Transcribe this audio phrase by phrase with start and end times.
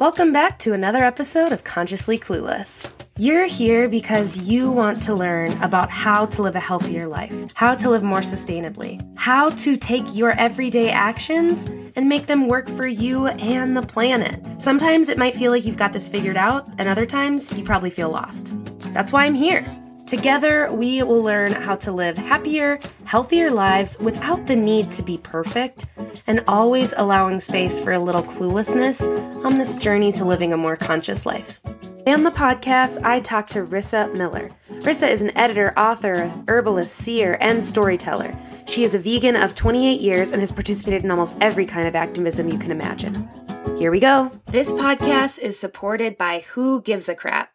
[0.00, 2.90] Welcome back to another episode of Consciously Clueless.
[3.18, 7.74] You're here because you want to learn about how to live a healthier life, how
[7.74, 11.66] to live more sustainably, how to take your everyday actions
[11.96, 14.42] and make them work for you and the planet.
[14.58, 17.90] Sometimes it might feel like you've got this figured out, and other times you probably
[17.90, 18.54] feel lost.
[18.94, 19.66] That's why I'm here.
[20.10, 25.16] Together, we will learn how to live happier, healthier lives without the need to be
[25.18, 25.86] perfect,
[26.26, 29.06] and always allowing space for a little cluelessness
[29.44, 31.60] on this journey to living a more conscious life.
[32.08, 34.50] On the podcast, I talk to Rissa Miller.
[34.80, 38.36] Rissa is an editor, author, herbalist, seer, and storyteller.
[38.66, 41.94] She is a vegan of 28 years and has participated in almost every kind of
[41.94, 43.30] activism you can imagine.
[43.78, 44.32] Here we go.
[44.46, 47.49] This podcast is supported by Who Gives a Crap.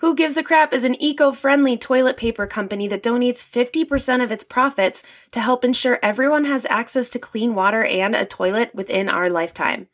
[0.00, 4.32] Who Gives a Crap is an eco friendly toilet paper company that donates 50% of
[4.32, 9.10] its profits to help ensure everyone has access to clean water and a toilet within
[9.10, 9.88] our lifetime.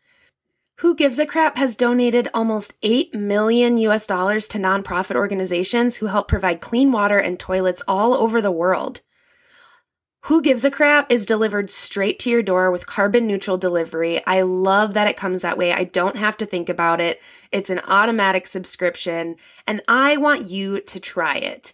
[0.77, 6.07] Who Gives a Crap has donated almost 8 million US dollars to nonprofit organizations who
[6.07, 9.01] help provide clean water and toilets all over the world.
[10.27, 14.27] Who Gives a Crap is delivered straight to your door with carbon neutral delivery.
[14.27, 15.73] I love that it comes that way.
[15.73, 17.23] I don't have to think about it.
[17.53, 19.37] It's an automatic subscription,
[19.69, 21.73] and I want you to try it.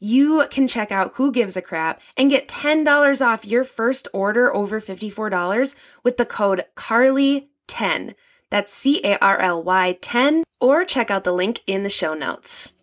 [0.00, 4.52] You can check out Who Gives a Crap and get $10 off your first order
[4.52, 8.16] over $54 with the code CARLY10.
[8.50, 12.14] That's C A R L Y 10, or check out the link in the show
[12.14, 12.74] notes.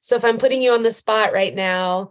[0.00, 2.10] So, if I'm putting you on the spot right now,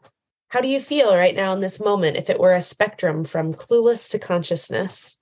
[0.49, 3.53] how do you feel right now in this moment if it were a spectrum from
[3.53, 5.19] clueless to consciousness?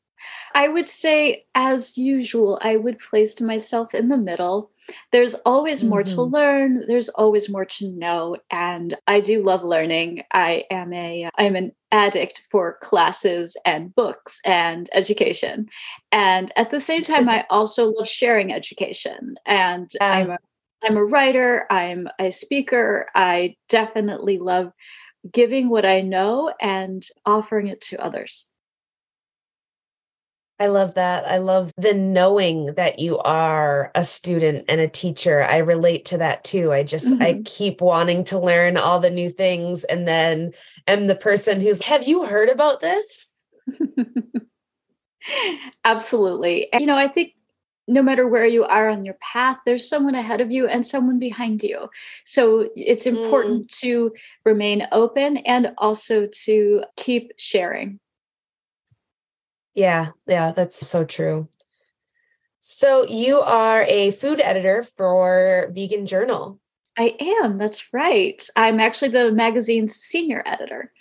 [0.53, 4.72] I would say, as usual, I would place myself in the middle.
[5.11, 6.16] There's always more mm-hmm.
[6.16, 6.88] to learn.
[6.88, 10.23] There's always more to know, and I do love learning.
[10.31, 15.67] I am a I'm an addict for classes and books and education,
[16.14, 19.36] and at the same time, I also love sharing education.
[19.45, 20.38] And I'm a
[20.83, 21.66] I'm a writer.
[21.70, 23.08] I'm a speaker.
[23.14, 24.71] I definitely love
[25.32, 28.48] giving what I know and offering it to others.
[30.60, 31.28] I love that.
[31.28, 35.44] I love the knowing that you are a student and a teacher.
[35.44, 36.73] I relate to that too.
[36.73, 37.22] I just, mm-hmm.
[37.22, 40.54] I keep wanting to learn all the new things and then
[40.88, 43.34] am the person who's, have you heard about this?
[45.86, 46.73] Absolutely.
[46.73, 47.34] And, you know, I think
[47.87, 51.20] no matter where you are on your path, there's someone ahead of you and someone
[51.20, 51.89] behind you.
[52.25, 53.80] So it's important mm.
[53.80, 57.99] to remain open and also to keep sharing.
[59.73, 61.48] Yeah, yeah, that's so true.
[62.59, 66.59] So you are a food editor for Vegan Journal.
[66.98, 67.55] I am.
[67.55, 68.45] That's right.
[68.55, 70.92] I'm actually the magazine's senior editor.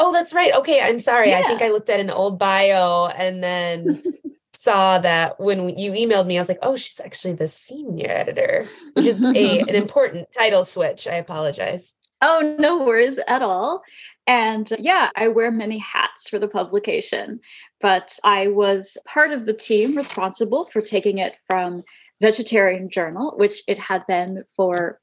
[0.00, 0.54] Oh, that's right.
[0.54, 1.30] Okay, I'm sorry.
[1.30, 1.40] Yeah.
[1.40, 4.02] I think I looked at an old bio and then
[4.58, 8.64] saw that when you emailed me, I was like, oh, she's actually the senior editor,
[8.94, 11.06] which is a an important title switch.
[11.06, 11.94] I apologize.
[12.20, 13.84] Oh, no worries at all.
[14.26, 17.38] And uh, yeah, I wear many hats for the publication,
[17.80, 21.84] but I was part of the team responsible for taking it from
[22.20, 24.98] Vegetarian Journal, which it had been for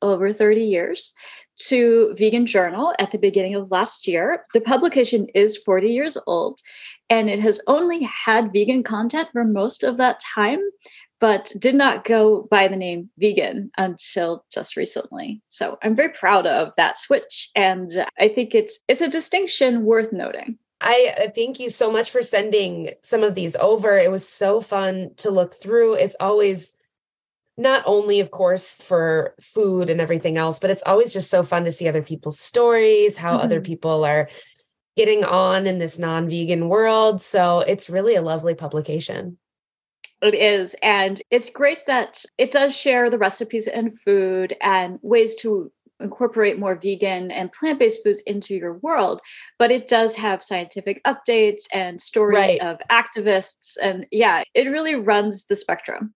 [0.00, 1.12] over 30 years,
[1.56, 4.46] to Vegan Journal at the beginning of last year.
[4.54, 6.58] The publication is 40 years old
[7.10, 10.60] and it has only had vegan content for most of that time
[11.20, 16.46] but did not go by the name vegan until just recently so i'm very proud
[16.46, 21.60] of that switch and i think it's it's a distinction worth noting I uh, thank
[21.60, 23.96] you so much for sending some of these over.
[23.96, 25.94] It was so fun to look through.
[25.94, 26.74] It's always
[27.56, 31.64] not only, of course, for food and everything else, but it's always just so fun
[31.64, 33.44] to see other people's stories, how mm-hmm.
[33.44, 34.28] other people are
[34.96, 37.22] getting on in this non vegan world.
[37.22, 39.38] So it's really a lovely publication.
[40.20, 40.76] It is.
[40.82, 46.58] And it's great that it does share the recipes and food and ways to incorporate
[46.58, 49.20] more vegan and plant-based foods into your world
[49.58, 52.60] but it does have scientific updates and stories right.
[52.60, 56.12] of activists and yeah it really runs the spectrum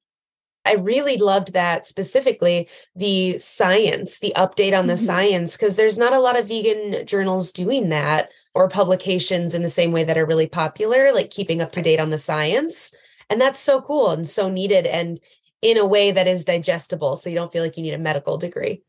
[0.65, 5.05] I really loved that specifically the science, the update on the mm-hmm.
[5.05, 9.69] science, because there's not a lot of vegan journals doing that or publications in the
[9.69, 12.95] same way that are really popular, like keeping up to date on the science.
[13.29, 15.21] And that's so cool and so needed and
[15.61, 17.17] in a way that is digestible.
[17.17, 18.83] So you don't feel like you need a medical degree.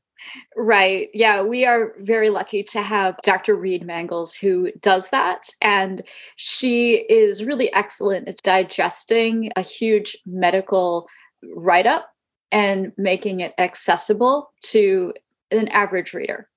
[0.55, 1.09] Right.
[1.13, 3.55] Yeah, we are very lucky to have Dr.
[3.55, 5.49] Reed Mangels who does that.
[5.61, 6.01] And
[6.37, 11.09] she is really excellent at digesting a huge medical
[11.57, 12.09] write up
[12.53, 15.13] and making it accessible to
[15.51, 16.47] an average reader.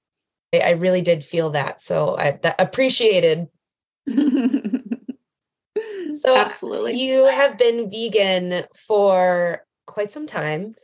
[0.52, 1.80] I really did feel that.
[1.80, 3.48] So I that appreciated.
[6.14, 7.00] So absolutely.
[7.00, 10.74] You have been vegan for quite some time.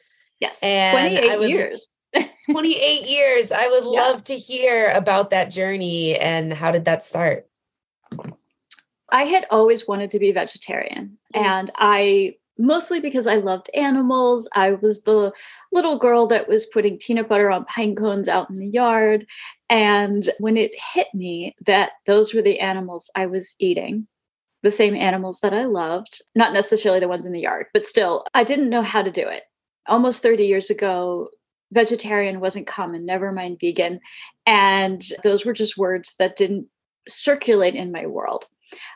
[0.40, 0.58] Yes.
[0.62, 1.88] And 28 would, years.
[2.50, 3.52] 28 years.
[3.52, 4.00] I would yeah.
[4.00, 7.48] love to hear about that journey and how did that start?
[9.10, 11.40] I had always wanted to be vegetarian mm.
[11.40, 14.48] and I mostly because I loved animals.
[14.52, 15.32] I was the
[15.72, 19.26] little girl that was putting peanut butter on pine cones out in the yard.
[19.68, 24.06] And when it hit me that those were the animals I was eating,
[24.62, 28.24] the same animals that I loved, not necessarily the ones in the yard, but still,
[28.34, 29.42] I didn't know how to do it.
[29.86, 31.28] Almost 30 years ago,
[31.72, 34.00] vegetarian wasn't common, never mind vegan.
[34.46, 36.68] And those were just words that didn't
[37.08, 38.46] circulate in my world.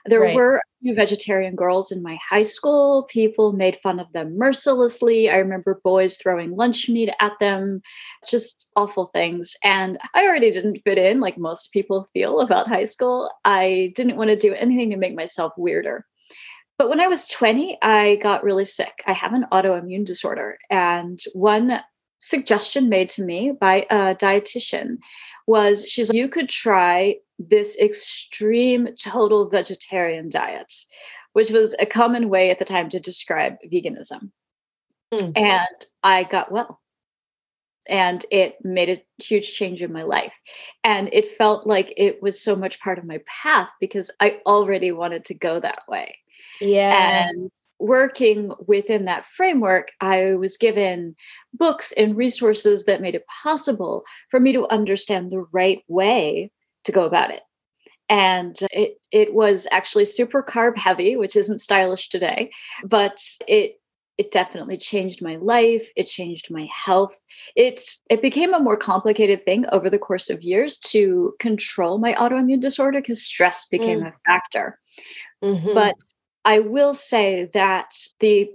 [0.07, 0.35] There right.
[0.35, 3.05] were a few vegetarian girls in my high school.
[3.05, 5.31] People made fun of them mercilessly.
[5.31, 7.83] I remember boys throwing lunch meat at them,
[8.27, 9.55] just awful things.
[9.63, 13.31] And I already didn't fit in like most people feel about high school.
[13.45, 16.07] I didn't want to do anything to make myself weirder.
[16.79, 19.03] But when I was 20, I got really sick.
[19.07, 20.59] I have an autoimmune disorder.
[20.71, 21.81] And one
[22.21, 24.99] suggestion made to me by a dietitian
[25.51, 30.73] was she's like, you could try this extreme total vegetarian diet,
[31.33, 34.31] which was a common way at the time to describe veganism.
[35.13, 35.37] Mm.
[35.37, 36.81] And I got well.
[37.89, 40.39] And it made a huge change in my life.
[40.85, 44.93] And it felt like it was so much part of my path because I already
[44.93, 46.17] wanted to go that way.
[46.61, 47.27] Yeah.
[47.27, 47.51] And
[47.81, 51.17] working within that framework, I was given
[51.55, 56.53] books and resources that made it possible for me to understand the right way
[56.85, 57.41] to go about it.
[58.09, 62.51] And it it was actually super carb heavy, which isn't stylish today,
[62.85, 63.81] but it
[64.19, 67.25] it definitely changed my life it changed my health
[67.57, 67.81] it
[68.11, 72.61] it became a more complicated thing over the course of years to control my autoimmune
[72.61, 74.09] disorder because stress became mm.
[74.09, 74.79] a factor
[75.43, 75.73] mm-hmm.
[75.73, 75.95] but
[76.45, 78.51] I will say that the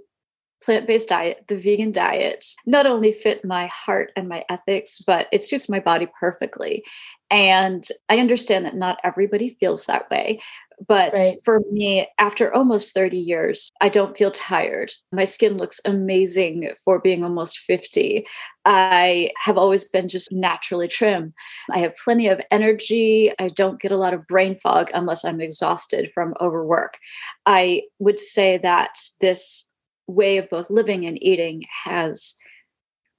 [0.64, 5.28] plant based diet, the vegan diet, not only fit my heart and my ethics, but
[5.32, 6.84] it suits my body perfectly.
[7.30, 10.42] And I understand that not everybody feels that way.
[10.88, 11.38] But right.
[11.44, 14.92] for me, after almost 30 years, I don't feel tired.
[15.12, 18.26] My skin looks amazing for being almost 50.
[18.66, 21.34] I have always been just naturally trim.
[21.72, 23.32] I have plenty of energy.
[23.40, 26.98] I don't get a lot of brain fog unless I'm exhausted from overwork.
[27.46, 29.70] I would say that this
[30.08, 32.36] way of both living and eating has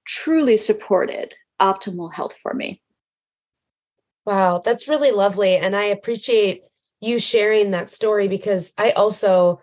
[0.05, 2.81] truly supported optimal health for me.
[4.25, 5.56] Wow, that's really lovely.
[5.56, 6.62] And I appreciate
[7.01, 9.61] you sharing that story because I also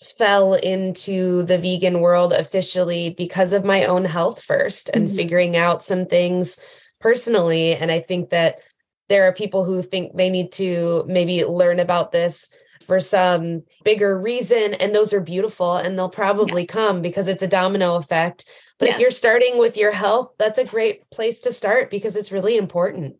[0.00, 5.16] fell into the vegan world officially because of my own health 1st and mm-hmm.
[5.16, 6.58] figuring out some things
[7.00, 7.74] personally.
[7.74, 8.60] And I think that
[9.08, 12.50] there are people who think they need to maybe learn about this
[12.82, 16.70] for some bigger reason and those are beautiful and they'll probably yes.
[16.70, 18.44] come because it's a domino effect
[18.78, 18.94] but yes.
[18.94, 22.56] if you're starting with your health that's a great place to start because it's really
[22.56, 23.16] important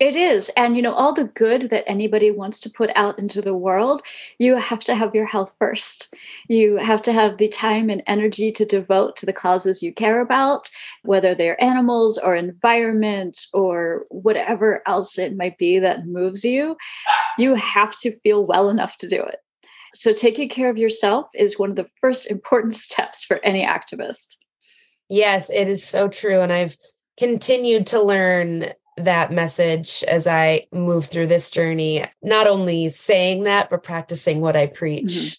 [0.00, 0.48] it is.
[0.50, 4.02] And, you know, all the good that anybody wants to put out into the world,
[4.38, 6.14] you have to have your health first.
[6.48, 10.20] You have to have the time and energy to devote to the causes you care
[10.20, 10.70] about,
[11.02, 16.76] whether they're animals or environment or whatever else it might be that moves you.
[17.36, 19.40] You have to feel well enough to do it.
[19.94, 24.36] So, taking care of yourself is one of the first important steps for any activist.
[25.08, 26.40] Yes, it is so true.
[26.40, 26.76] And I've
[27.18, 28.72] continued to learn
[29.04, 34.56] that message as I move through this journey, not only saying that, but practicing what
[34.56, 35.04] I preach.
[35.04, 35.34] Mm-hmm.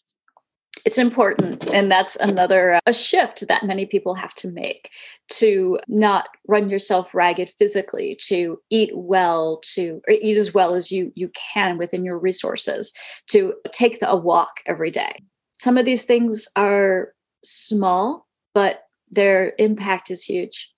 [0.86, 1.68] It's important.
[1.68, 4.90] And that's another uh, a shift that many people have to make
[5.34, 11.12] to not run yourself ragged physically, to eat well, to eat as well as you,
[11.16, 12.94] you can within your resources,
[13.28, 15.22] to take the, a walk every day.
[15.58, 17.14] Some of these things are
[17.44, 20.72] small, but their impact is huge.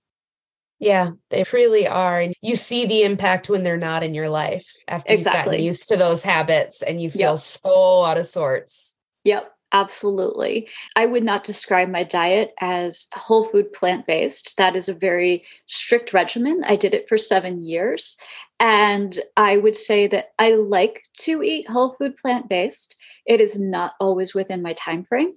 [0.82, 2.20] Yeah, they really are.
[2.20, 5.40] And you see the impact when they're not in your life after exactly.
[5.40, 7.38] you've gotten used to those habits and you feel yep.
[7.38, 8.96] so out of sorts.
[9.24, 10.68] Yep, absolutely.
[10.96, 14.58] I would not describe my diet as whole food plant based.
[14.58, 16.64] That is a very strict regimen.
[16.66, 18.18] I did it for seven years.
[18.60, 22.96] And I would say that I like to eat whole food plant based.
[23.28, 25.34] It is not always within my time frame.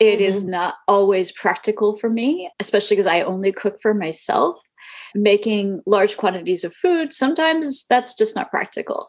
[0.00, 0.24] It mm-hmm.
[0.24, 4.58] is not always practical for me, especially because I only cook for myself.
[5.14, 9.08] Making large quantities of food, sometimes that's just not practical.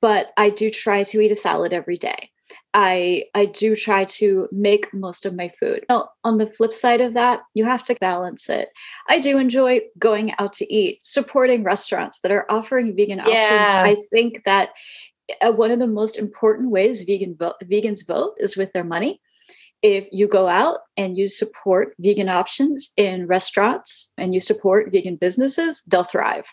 [0.00, 2.30] But I do try to eat a salad every day.
[2.74, 5.84] I I do try to make most of my food.
[5.88, 8.70] Now, on the flip side of that, you have to balance it.
[9.08, 13.36] I do enjoy going out to eat, supporting restaurants that are offering vegan options.
[13.36, 14.70] I think that
[15.40, 19.20] uh, one of the most important ways vegan vo- vegans vote is with their money.
[19.82, 25.16] If you go out and you support vegan options in restaurants and you support vegan
[25.16, 26.46] businesses, they'll thrive.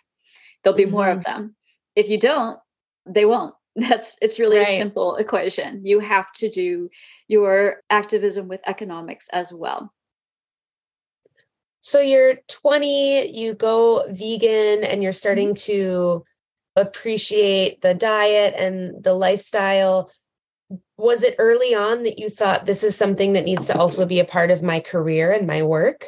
[0.63, 0.91] There'll be mm-hmm.
[0.91, 1.31] more of mm-hmm.
[1.31, 1.55] them.
[1.95, 2.59] If you don't,
[3.05, 3.55] they won't.
[3.75, 4.67] That's it's really right.
[4.67, 5.86] a simple equation.
[5.86, 6.89] You have to do
[7.27, 9.93] your activism with economics as well.
[11.81, 15.71] So you're 20, you go vegan and you're starting mm-hmm.
[15.71, 16.25] to
[16.75, 20.12] appreciate the diet and the lifestyle.
[21.00, 24.20] Was it early on that you thought this is something that needs to also be
[24.20, 26.08] a part of my career and my work?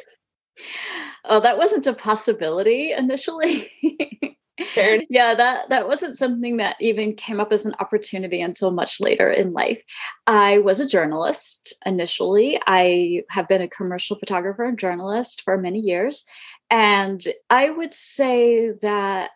[1.24, 3.70] Oh, that wasn't a possibility initially.
[4.76, 9.30] yeah, that that wasn't something that even came up as an opportunity until much later
[9.30, 9.82] in life.
[10.26, 12.60] I was a journalist initially.
[12.66, 16.26] I have been a commercial photographer and journalist for many years,
[16.68, 19.30] and I would say that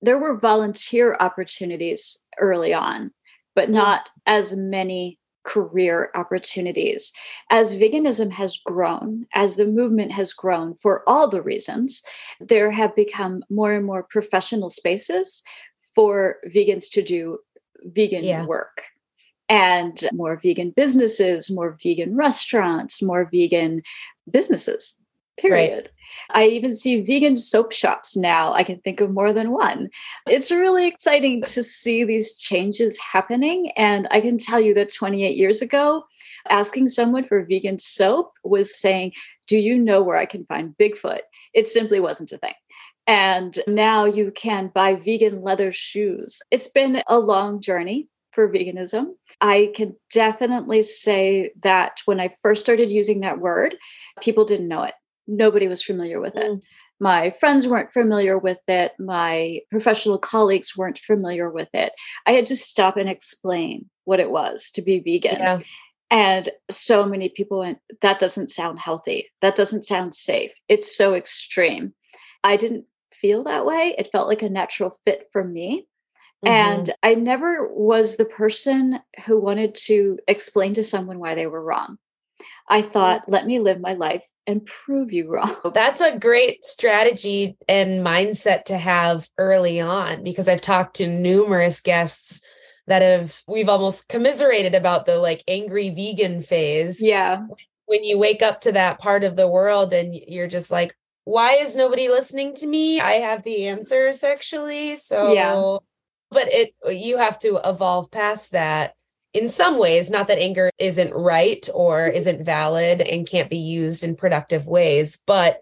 [0.00, 3.10] there were volunteer opportunities early on,
[3.54, 7.12] but not as many career opportunities.
[7.50, 12.02] As veganism has grown, as the movement has grown for all the reasons,
[12.40, 15.42] there have become more and more professional spaces
[15.94, 17.38] for vegans to do
[17.84, 18.44] vegan yeah.
[18.44, 18.82] work.
[19.48, 23.82] And more vegan businesses, more vegan restaurants, more vegan
[24.30, 24.94] businesses,
[25.38, 25.86] period.
[25.86, 25.88] Right.
[26.30, 28.52] I even see vegan soap shops now.
[28.52, 29.88] I can think of more than one.
[30.26, 33.70] It's really exciting to see these changes happening.
[33.76, 36.04] And I can tell you that 28 years ago,
[36.48, 39.12] asking someone for vegan soap was saying,
[39.46, 41.20] Do you know where I can find Bigfoot?
[41.52, 42.54] It simply wasn't a thing.
[43.06, 46.42] And now you can buy vegan leather shoes.
[46.50, 49.14] It's been a long journey for veganism.
[49.40, 53.76] I can definitely say that when I first started using that word,
[54.20, 54.94] people didn't know it
[55.30, 56.50] nobody was familiar with it.
[56.50, 56.60] Mm.
[57.02, 58.92] My friends weren't familiar with it.
[58.98, 61.92] My professional colleagues weren't familiar with it.
[62.26, 65.38] I had to stop and explain what it was to be vegan.
[65.38, 65.60] Yeah.
[66.10, 69.30] And so many people went, that doesn't sound healthy.
[69.40, 70.52] That doesn't sound safe.
[70.68, 71.94] It's so extreme.
[72.44, 73.94] I didn't feel that way.
[73.96, 75.86] It felt like a natural fit for me.
[76.44, 76.52] Mm-hmm.
[76.52, 81.62] And I never was the person who wanted to explain to someone why they were
[81.62, 81.96] wrong.
[82.70, 85.56] I thought, let me live my life and prove you wrong.
[85.74, 91.80] That's a great strategy and mindset to have early on because I've talked to numerous
[91.80, 92.42] guests
[92.86, 97.02] that have we've almost commiserated about the like angry vegan phase.
[97.02, 97.46] Yeah.
[97.86, 101.54] When you wake up to that part of the world and you're just like, why
[101.54, 103.00] is nobody listening to me?
[103.00, 104.96] I have the answers actually.
[104.96, 105.76] So yeah.
[106.30, 108.94] but it you have to evolve past that
[109.32, 114.02] in some ways, not that anger isn't right or isn't valid and can't be used
[114.02, 115.60] in productive ways, but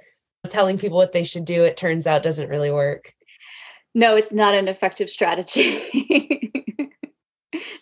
[0.48, 3.12] telling people what they should do, it turns out doesn't really work.
[3.94, 5.82] No, it's not an effective strategy.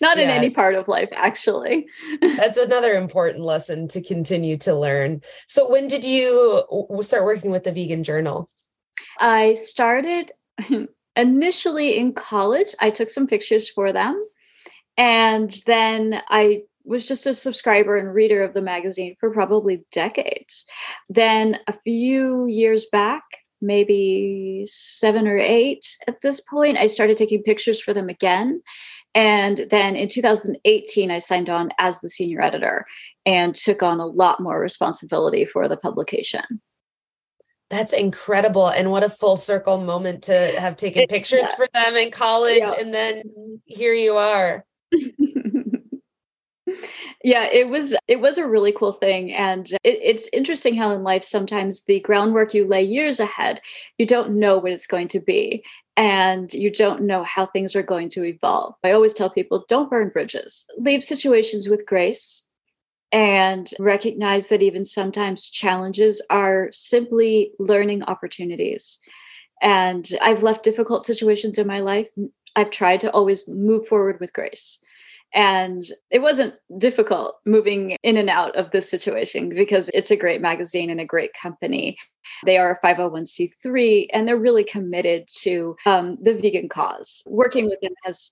[0.01, 0.25] not yeah.
[0.25, 1.87] in any part of life, actually.
[2.21, 5.23] That's another important lesson to continue to learn.
[5.47, 6.63] So, when did you
[7.03, 8.49] start working with the Vegan Journal?
[9.19, 10.33] I started
[11.17, 12.75] initially in college.
[12.81, 14.25] I took some pictures for them
[14.97, 20.65] and then I was just a subscriber and reader of the magazine for probably decades.
[21.09, 23.23] Then a few years back,
[23.61, 28.63] maybe seven or eight at this point, I started taking pictures for them again.
[29.15, 32.85] And then in 2018, I signed on as the senior editor
[33.25, 36.45] and took on a lot more responsibility for the publication.
[37.71, 38.69] That's incredible.
[38.69, 41.55] And what a full circle moment to have taken pictures yeah.
[41.57, 42.59] for them in college.
[42.59, 42.75] Yeah.
[42.79, 43.23] And then
[43.65, 44.66] here you are.
[47.23, 51.03] Yeah it was it was a really cool thing and it, it's interesting how in
[51.03, 53.61] life sometimes the groundwork you lay years ahead
[53.99, 55.63] you don't know what it's going to be
[55.97, 58.75] and you don't know how things are going to evolve.
[58.85, 60.67] I always tell people don't burn bridges.
[60.77, 62.43] Leave situations with grace
[63.13, 68.99] and recognize that even sometimes challenges are simply learning opportunities
[69.63, 72.11] and i've left difficult situations in my life.
[72.57, 74.79] I've tried to always move forward with grace.
[75.35, 80.41] And it wasn't difficult moving in and out of this situation because it's a great
[80.41, 81.99] magazine and a great company.
[82.45, 87.23] They are a 501c3 and they're really committed to um, the vegan cause.
[87.27, 88.31] Working with them has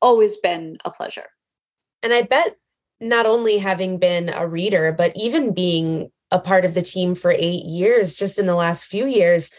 [0.00, 1.26] always been a pleasure.
[2.02, 2.56] And I bet
[3.00, 7.32] not only having been a reader, but even being a part of the team for
[7.32, 9.50] eight years, just in the last few years,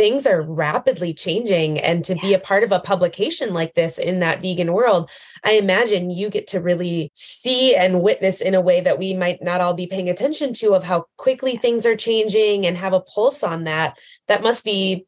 [0.00, 2.22] things are rapidly changing and to yes.
[2.22, 5.10] be a part of a publication like this in that vegan world
[5.44, 9.42] i imagine you get to really see and witness in a way that we might
[9.42, 13.00] not all be paying attention to of how quickly things are changing and have a
[13.00, 13.98] pulse on that.
[14.28, 15.06] That must be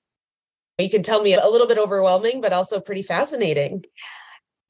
[0.79, 3.85] you can tell me a little bit overwhelming but also pretty fascinating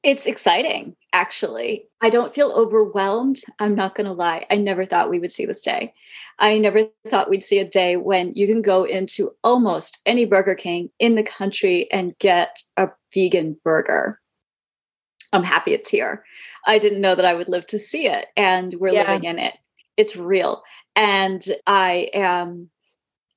[0.03, 1.87] It's exciting, actually.
[2.01, 3.41] I don't feel overwhelmed.
[3.59, 4.45] I'm not going to lie.
[4.51, 5.93] I never thought we would see this day.
[6.37, 10.55] I never thought we'd see a day when you can go into almost any Burger
[10.55, 14.19] King in the country and get a vegan burger.
[15.31, 16.25] I'm happy it's here.
[16.67, 19.13] I didn't know that I would live to see it, and we're yeah.
[19.13, 19.53] living in it.
[19.95, 20.63] It's real.
[20.97, 22.69] And I am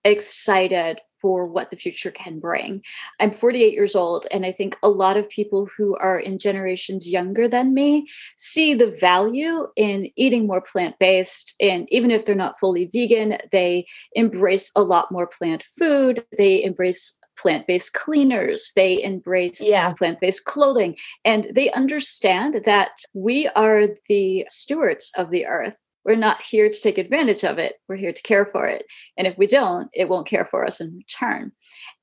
[0.04, 2.82] excited for what the future can bring.
[3.20, 7.08] I'm 48 years old, and I think a lot of people who are in generations
[7.08, 8.06] younger than me
[8.37, 11.54] see the value in eating more plant based.
[11.61, 16.25] And even if they're not fully vegan, they embrace a lot more plant food.
[16.37, 19.92] They embrace plant-based cleaners they embrace yeah.
[19.92, 26.40] plant-based clothing and they understand that we are the stewards of the earth we're not
[26.40, 27.75] here to take advantage of it.
[27.88, 28.86] We're here to care for it.
[29.16, 31.50] And if we don't, it won't care for us in return.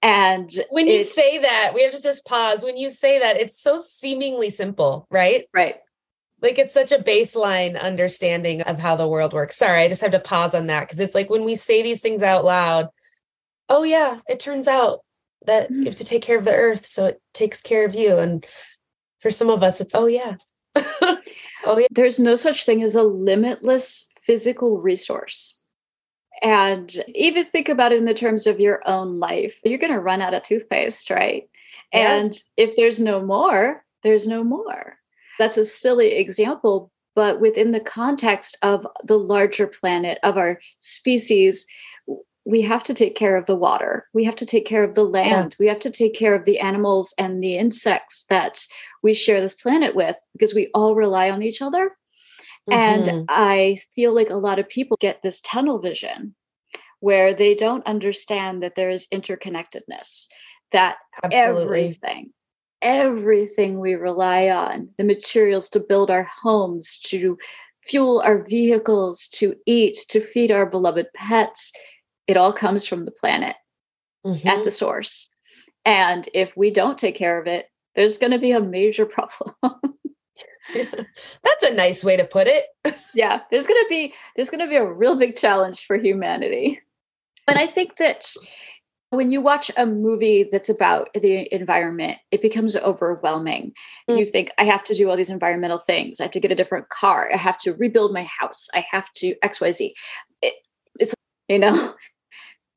[0.02, 2.66] And when you say that, we have to just pause.
[2.66, 5.46] When you say that, it's so seemingly simple, right?
[5.54, 5.78] Right.
[6.42, 9.56] Like it's such a baseline understanding of how the world works.
[9.56, 12.02] Sorry, I just have to pause on that because it's like when we say these
[12.02, 12.90] things out loud,
[13.70, 15.00] oh, yeah, it turns out
[15.46, 15.78] that mm.
[15.80, 16.86] you have to take care of the earth.
[16.86, 18.18] So it takes care of you.
[18.18, 18.46] And
[19.22, 20.36] for some of us, it's, oh, yeah.
[20.76, 21.88] Oh, yeah.
[21.92, 25.60] There's no such thing as a limitless physical resource.
[26.42, 29.62] And even think about it in the terms of your own life.
[29.64, 31.44] You're going to run out of toothpaste, right?
[31.94, 32.16] Yeah.
[32.16, 34.98] And if there's no more, there's no more.
[35.40, 41.66] That's a silly example, but within the context of the larger planet, of our species,
[42.46, 44.08] we have to take care of the water.
[44.14, 45.54] We have to take care of the land.
[45.54, 45.64] Yeah.
[45.64, 48.66] We have to take care of the animals and the insects that
[49.02, 51.96] we share this planet with because we all rely on each other.
[52.70, 52.74] Mm-hmm.
[52.74, 56.36] And I feel like a lot of people get this tunnel vision
[57.00, 60.28] where they don't understand that there is interconnectedness,
[60.72, 61.82] that Absolutely.
[61.82, 62.34] everything,
[62.82, 67.38] everything we rely on, the materials to build our homes, to
[67.84, 71.74] fuel our vehicles, to eat, to feed our beloved pets,
[72.28, 73.56] it all comes from the planet
[74.26, 74.48] mm-hmm.
[74.48, 75.30] at the source.
[75.86, 79.56] And if we don't take care of it, there's going to be a major problem.
[80.74, 82.66] That's a nice way to put it.
[83.14, 86.82] yeah, there's going to be there's going to be a real big challenge for humanity.
[87.48, 88.26] And I think that
[89.14, 93.74] when you watch a movie that's about the environment, it becomes overwhelming.
[94.10, 94.20] Mm.
[94.20, 96.20] You think, I have to do all these environmental things.
[96.20, 97.30] I have to get a different car.
[97.32, 98.68] I have to rebuild my house.
[98.74, 99.92] I have to XYZ.
[100.42, 100.54] It,
[101.00, 101.14] it's,
[101.48, 101.94] you know,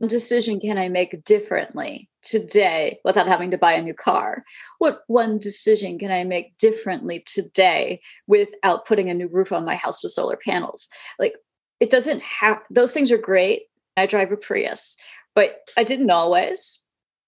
[0.04, 4.44] decision can I make differently today without having to buy a new car?
[4.78, 9.76] What one decision can I make differently today without putting a new roof on my
[9.76, 10.88] house with solar panels?
[11.18, 11.34] Like,
[11.80, 13.62] it doesn't have those things are great.
[13.96, 14.96] I drive a Prius,
[15.34, 16.82] but I didn't always.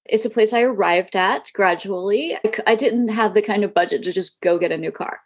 [0.04, 2.35] It's a place I arrived at gradually.
[2.35, 5.20] I, I didn't have the kind of budget to just go get a new car.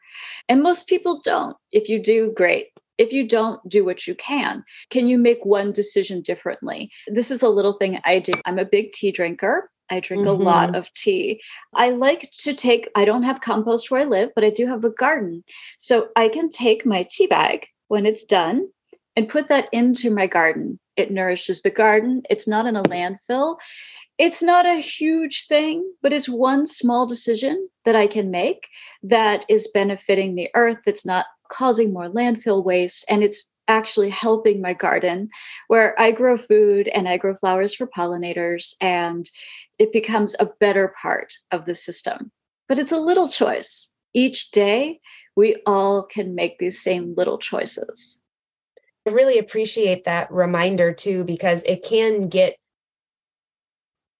[0.49, 1.57] And most people don't.
[1.71, 5.73] If you do, great if you don't do what you can, can you make one
[5.73, 6.91] decision differently?
[7.07, 8.33] This is a little thing I do.
[8.45, 9.71] I'm a big tea drinker.
[9.91, 10.41] I drink mm-hmm.
[10.41, 10.77] a lot mm-hmm.
[10.77, 11.43] of tea.
[11.75, 14.85] I like to take, I don't have compost where I live, but I do have
[14.85, 15.45] a garden.
[15.79, 18.69] So I can take my tea bag when it's done
[19.17, 20.79] and put that into my garden.
[20.97, 22.23] It nourishes the garden.
[22.31, 23.59] It's not in a landfill.
[24.19, 28.69] It's not a huge thing, but it's one small decision that I can make
[29.03, 34.61] that is benefiting the earth, that's not causing more landfill waste and it's actually helping
[34.61, 35.29] my garden
[35.69, 39.29] where I grow food and I grow flowers for pollinators and
[39.79, 42.33] it becomes a better part of the system.
[42.69, 43.89] But it's a little choice.
[44.15, 45.01] Each day,
[45.37, 48.21] we all can make these same little choices.
[49.07, 52.57] I really appreciate that reminder too, because it can get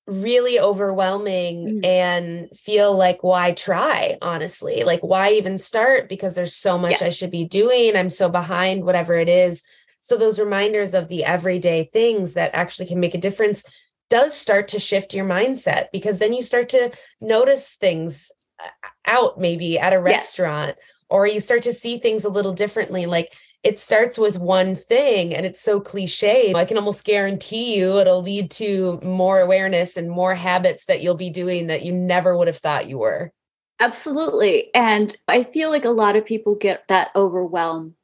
[0.07, 1.87] really overwhelming mm.
[1.87, 7.03] and feel like why try honestly like why even start because there's so much yes.
[7.03, 9.65] i should be doing i'm so behind whatever it is
[10.01, 13.65] so those reminders of the everyday things that actually can make a difference
[14.11, 19.39] does start to shift your mindset because then you start to notice things uh, out
[19.39, 20.87] maybe at a restaurant yes.
[21.11, 25.35] or you start to see things a little differently like it starts with one thing
[25.35, 26.53] and it's so cliche.
[26.55, 31.15] I can almost guarantee you it'll lead to more awareness and more habits that you'll
[31.15, 33.33] be doing that you never would have thought you were.
[33.79, 34.73] Absolutely.
[34.75, 37.95] And I feel like a lot of people get that overwhelm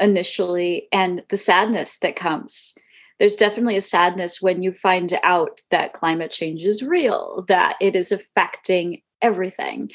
[0.00, 2.74] initially and the sadness that comes.
[3.20, 7.94] There's definitely a sadness when you find out that climate change is real, that it
[7.94, 9.92] is affecting everything.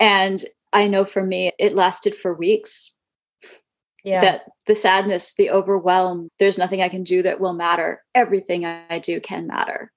[0.00, 2.93] And I know for me, it lasted for weeks
[4.04, 4.20] yeah.
[4.20, 8.02] that the sadness, the overwhelm, there's nothing I can do that will matter.
[8.14, 9.90] Everything I do can matter.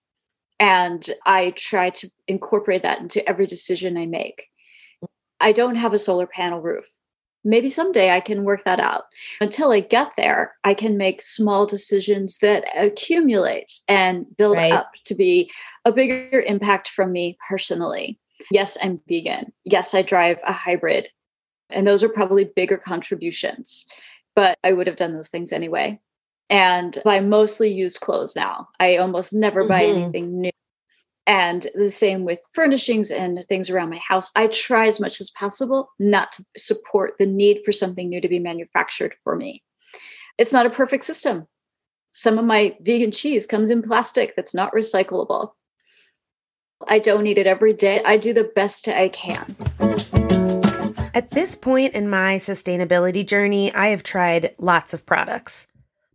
[0.60, 4.48] And I try to incorporate that into every decision I make.
[5.40, 6.90] I don't have a solar panel roof.
[7.44, 9.04] Maybe someday I can work that out.
[9.40, 14.74] Until I get there, I can make small decisions that accumulate and build right.
[14.74, 15.52] up to be
[15.86, 18.20] a bigger impact from me personally.
[18.52, 19.54] Yes, I'm vegan.
[19.64, 21.10] Yes, I drive a hybrid.
[21.70, 23.86] And those are probably bigger contributions,
[24.36, 26.00] but I would have done those things anyway.
[26.50, 28.70] And I mostly use clothes now.
[28.80, 29.70] I almost never mm-hmm.
[29.70, 30.52] buy anything new.
[31.26, 34.32] And the same with furnishings and things around my house.
[34.34, 38.30] I try as much as possible not to support the need for something new to
[38.30, 39.62] be manufactured for me.
[40.38, 41.46] It's not a perfect system.
[42.14, 45.52] Some of my vegan cheese comes in plastic that's not recyclable.
[46.88, 48.02] I don't eat it every day.
[48.06, 49.56] I do the best I can.
[51.18, 55.68] At this point in my sustainability journey, I have tried lots of products.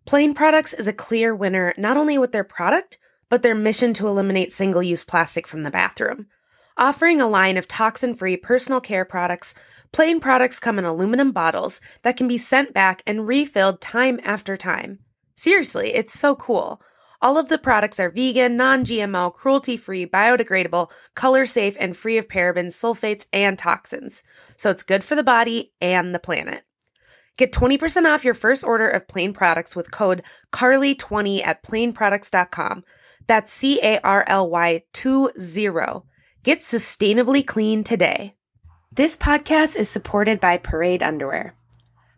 [0.04, 4.06] Plain Products is a clear winner not only with their product, but their mission to
[4.06, 6.28] eliminate single use plastic from the bathroom.
[6.76, 9.56] Offering a line of toxin free personal care products,
[9.90, 14.56] Plain Products come in aluminum bottles that can be sent back and refilled time after
[14.56, 15.00] time.
[15.34, 16.80] Seriously, it's so cool.
[17.22, 22.18] All of the products are vegan, non GMO, cruelty free, biodegradable, color safe, and free
[22.18, 24.24] of parabens, sulfates, and toxins.
[24.56, 26.64] So it's good for the body and the planet.
[27.38, 32.82] Get 20% off your first order of plain products with code CARLY20 at plainproducts.com.
[33.28, 35.28] That's C A R L Y 20.
[36.42, 38.34] Get sustainably clean today.
[38.90, 41.54] This podcast is supported by Parade Underwear.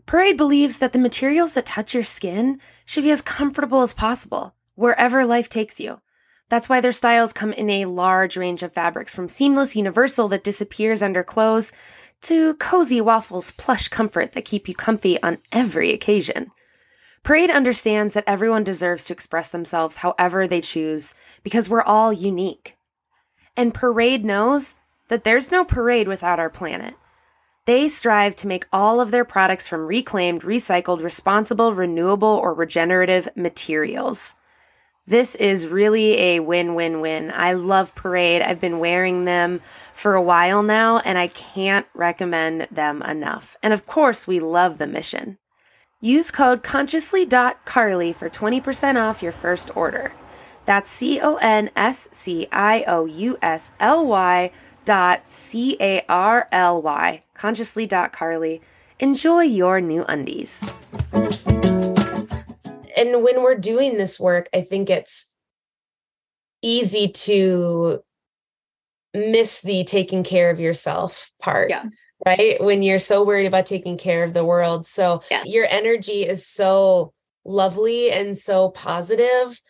[0.07, 4.55] Parade believes that the materials that touch your skin should be as comfortable as possible
[4.75, 6.01] wherever life takes you.
[6.49, 10.45] That's why their styles come in a large range of fabrics from seamless universal that
[10.45, 11.73] disappears under clothes
[12.23, 16.51] to cozy waffles plush comfort that keep you comfy on every occasion.
[17.23, 22.77] Parade understands that everyone deserves to express themselves however they choose because we're all unique.
[23.57, 24.75] And Parade knows
[25.09, 26.95] that there's no parade without our planet.
[27.67, 33.29] They strive to make all of their products from reclaimed, recycled, responsible, renewable, or regenerative
[33.35, 34.35] materials.
[35.07, 37.31] This is really a win win win.
[37.31, 38.41] I love Parade.
[38.41, 39.61] I've been wearing them
[39.93, 43.55] for a while now, and I can't recommend them enough.
[43.63, 45.37] And of course, we love the mission.
[46.01, 50.13] Use code consciously.carly for 20% off your first order.
[50.65, 54.51] That's C O N S C I O U S L Y
[54.87, 58.63] dot C A R L Y, consciously.carly.
[59.01, 60.65] Enjoy your new undies
[62.97, 65.31] and when we're doing this work, I think it's
[66.63, 68.03] easy to
[69.13, 71.71] miss the taking care of yourself part.
[71.71, 71.85] Yeah.
[72.25, 72.63] Right.
[72.63, 74.87] When you're so worried about taking care of the world.
[74.87, 75.43] So yeah.
[75.45, 77.13] your energy is so
[77.45, 79.61] lovely and so positive.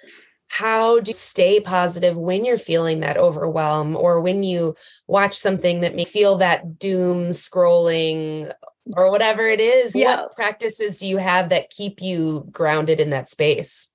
[0.47, 4.77] How do you stay positive when you're feeling that overwhelm or when you
[5.09, 8.53] watch something that may feel that doom scrolling
[8.97, 10.23] or whatever it is yeah.
[10.23, 13.91] what practices do you have that keep you grounded in that space?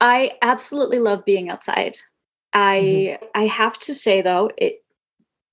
[0.00, 1.96] I absolutely love being outside.
[2.52, 3.24] I mm-hmm.
[3.34, 4.82] i have to say though it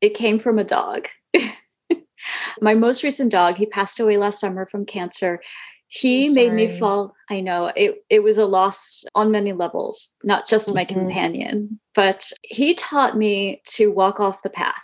[0.01, 1.07] it came from a dog.
[2.61, 5.41] My most recent dog he passed away last summer from cancer.
[5.89, 10.45] He made me fall i know it, it was a loss on many levels not
[10.45, 10.75] just mm-hmm.
[10.75, 14.83] my companion but he taught me to walk off the path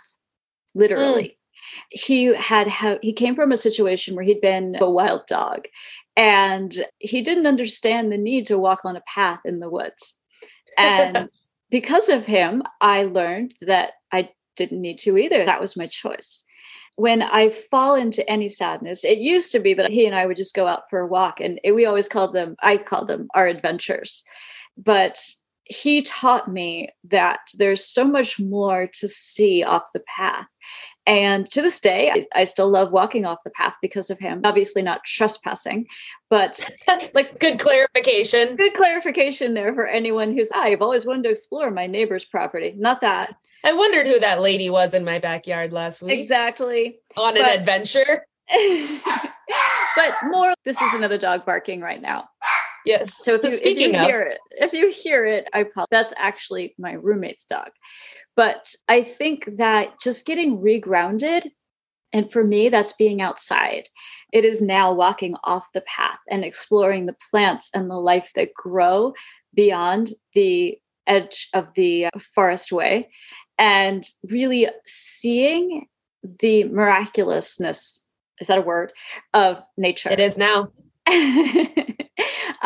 [0.74, 1.24] literally.
[1.24, 1.36] Mm
[1.90, 5.66] he had ha- he came from a situation where he'd been a wild dog
[6.16, 10.14] and he didn't understand the need to walk on a path in the woods.
[10.78, 11.30] And
[11.70, 15.44] because of him i learned that i didn't need to either.
[15.44, 16.44] That was my choice.
[16.96, 20.36] When i fall into any sadness it used to be that he and i would
[20.36, 23.46] just go out for a walk and we always called them i called them our
[23.46, 24.22] adventures.
[24.76, 25.18] But
[25.64, 30.46] he taught me that there's so much more to see off the path
[31.06, 34.40] and to this day, I, I, still love walking off the path because of him.
[34.42, 35.86] Obviously, not trespassing,
[36.30, 38.56] but that's like good clarification.
[38.56, 42.74] Good clarification there for anyone who's, ah, I've always wanted to explore my neighbor's property.
[42.76, 43.36] Not that.
[43.64, 46.18] I wondered who that lady was in my backyard last week.
[46.18, 46.98] Exactly.
[47.16, 48.26] On an adventure.
[49.96, 52.28] but more, this is another dog barking right now.
[52.84, 53.12] Yes.
[53.18, 56.74] So if you, if you hear it, if you hear it, I probably that's actually
[56.78, 57.70] my roommate's dog.
[58.36, 61.48] But I think that just getting regrounded,
[62.12, 63.84] and for me, that's being outside.
[64.32, 68.52] It is now walking off the path and exploring the plants and the life that
[68.54, 69.14] grow
[69.54, 73.08] beyond the edge of the forest way
[73.58, 75.86] and really seeing
[76.40, 78.00] the miraculousness
[78.40, 78.92] is that a word
[79.34, 80.68] of nature it is now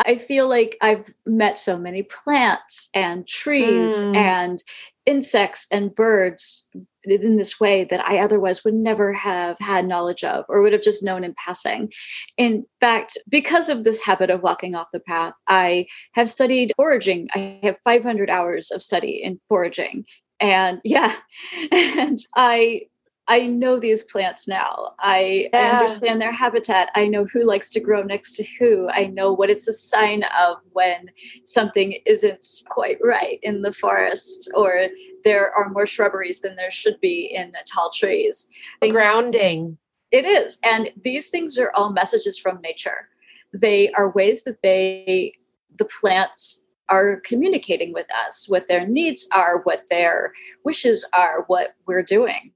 [0.05, 4.15] I feel like I've met so many plants and trees mm.
[4.15, 4.63] and
[5.05, 6.67] insects and birds
[7.03, 10.81] in this way that I otherwise would never have had knowledge of or would have
[10.81, 11.91] just known in passing.
[12.37, 17.29] In fact, because of this habit of walking off the path, I have studied foraging.
[17.33, 20.05] I have 500 hours of study in foraging.
[20.39, 21.15] And yeah,
[21.71, 22.81] and I
[23.29, 24.95] I know these plants now.
[24.97, 25.77] I, yeah.
[25.77, 26.89] I, understand their habitat.
[26.95, 28.89] I know who likes to grow next to who.
[28.89, 31.11] I know what it's a sign of when
[31.43, 34.87] something isn't quite right in the forest or
[35.23, 38.47] there are more shrubberies than there should be in the tall trees.
[38.81, 39.77] Things, Grounding.
[40.09, 40.57] It is.
[40.63, 43.09] And these things are all messages from nature.
[43.53, 45.33] They are ways that they,
[45.77, 50.33] the plants, are communicating with us, what their needs are, what their
[50.65, 52.51] wishes are, what we're doing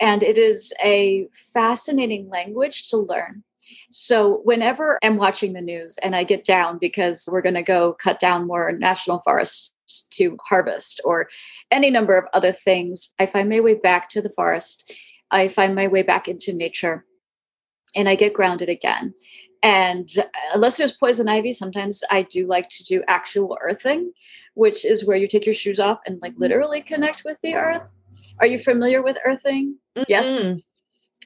[0.00, 3.42] and it is a fascinating language to learn.
[3.90, 7.94] So, whenever I'm watching the news and I get down because we're going to go
[7.94, 9.72] cut down more national forests
[10.10, 11.28] to harvest or
[11.70, 14.92] any number of other things, I find my way back to the forest.
[15.30, 17.04] I find my way back into nature
[17.94, 19.14] and I get grounded again.
[19.62, 24.12] And uh, unless there's poison ivy, sometimes I do like to do actual earthing,
[24.54, 26.42] which is where you take your shoes off and like mm-hmm.
[26.42, 27.90] literally connect with the earth.
[28.40, 29.78] Are you familiar with earthing?
[29.96, 30.04] Mm-hmm.
[30.08, 30.60] Yes.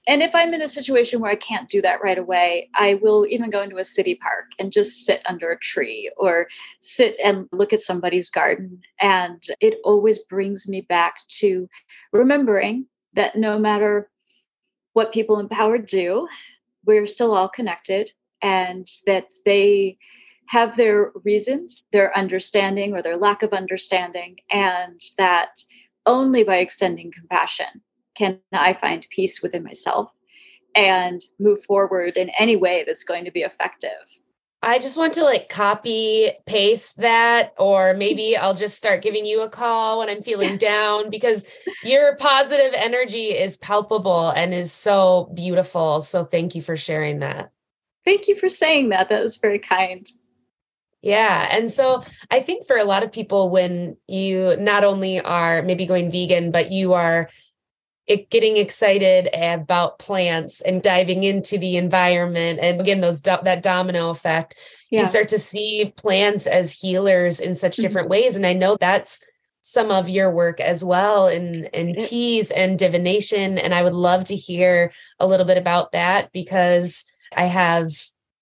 [0.07, 3.27] And if I'm in a situation where I can't do that right away, I will
[3.27, 6.49] even go into a city park and just sit under a tree or
[6.81, 8.81] sit and look at somebody's garden.
[9.01, 11.68] And it always brings me back to
[12.11, 14.09] remembering that no matter
[14.94, 16.27] what people in power do,
[16.87, 19.99] we're still all connected and that they
[20.47, 25.62] have their reasons, their understanding or their lack of understanding, and that
[26.09, 27.66] only by extending compassion
[28.16, 30.11] can I find peace within myself
[30.75, 33.90] and move forward in any way that's going to be effective.
[34.62, 39.42] I just want to like copy paste that, or maybe I'll just start giving you
[39.42, 41.44] a call when I'm feeling down because
[41.85, 46.01] your positive energy is palpable and is so beautiful.
[46.01, 47.51] So thank you for sharing that.
[48.05, 49.11] Thank you for saying that.
[49.11, 50.11] That was very kind.
[51.01, 51.49] Yeah.
[51.51, 55.87] And so I think for a lot of people, when you not only are maybe
[55.87, 57.29] going vegan, but you are
[58.31, 64.09] getting excited about plants and diving into the environment and again those do- that domino
[64.09, 64.57] effect
[64.91, 65.01] yeah.
[65.01, 67.83] you start to see plants as healers in such mm-hmm.
[67.83, 69.23] different ways and i know that's
[69.61, 74.25] some of your work as well in in teas and divination and i would love
[74.25, 77.05] to hear a little bit about that because
[77.37, 77.93] i have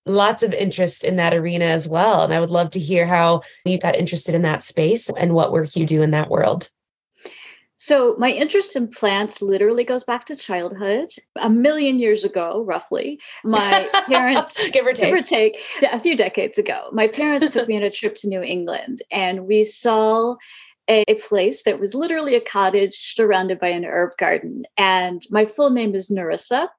[0.09, 2.23] lots of interest in that arena as well.
[2.23, 5.51] And I would love to hear how you got interested in that space and what
[5.51, 6.69] work you do in that world.
[7.79, 11.09] So, my interest in plants literally goes back to childhood.
[11.35, 16.17] A million years ago, roughly, my parents, give or take, give or take, a few
[16.17, 20.35] decades ago, my parents took me on a trip to New England, and we saw
[20.89, 24.65] a, a place that was literally a cottage surrounded by an herb garden.
[24.77, 26.69] And my full name is Narissa.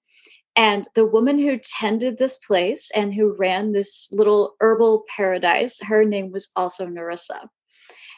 [0.59, 6.05] And the woman who tended this place and who ran this little herbal paradise, her
[6.05, 7.49] name was also Narissa.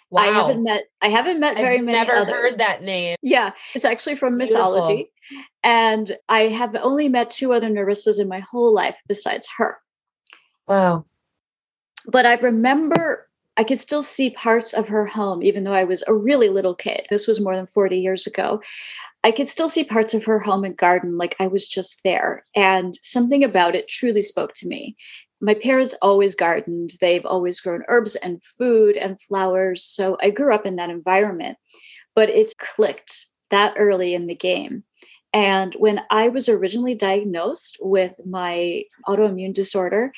[0.08, 0.22] Wow.
[0.22, 2.34] I haven't met I haven't met very I've many never others.
[2.34, 3.16] heard that name.
[3.20, 4.72] Yeah, it's actually from Beautiful.
[4.72, 5.12] mythology.
[5.62, 9.76] And I have only met two other Narissas in my whole life besides her.
[10.66, 11.04] Wow.
[12.06, 16.02] But I remember I could still see parts of her home, even though I was
[16.06, 17.06] a really little kid.
[17.10, 18.62] This was more than 40 years ago.
[19.22, 22.44] I could still see parts of her home and garden like I was just there.
[22.56, 24.96] And something about it truly spoke to me.
[25.42, 29.84] My parents always gardened, they've always grown herbs and food and flowers.
[29.84, 31.58] So I grew up in that environment,
[32.14, 34.84] but it clicked that early in the game.
[35.32, 40.12] And when I was originally diagnosed with my autoimmune disorder,